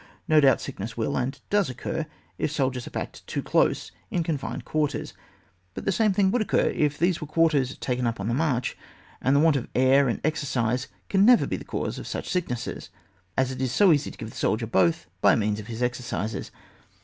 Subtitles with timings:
[0.27, 2.07] No doubt sickness will and does occur
[2.39, 5.13] if soldiers are packed too close in confined quarters;
[5.75, 8.75] but the same thing would occur if these were quarters taken up on the march,
[9.21, 12.27] and the want of air and exer cise can never be the cause of such
[12.31, 12.89] sick nesses,
[13.37, 16.49] as it is so easy to give the soldier both by means of his exercises.